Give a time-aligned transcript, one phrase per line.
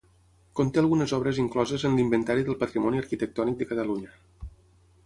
[0.59, 4.19] Conté algunes obres incloses en l'Inventari del Patrimoni Arquitectònic de Catalunya.